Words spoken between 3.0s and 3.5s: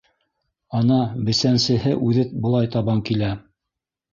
килә.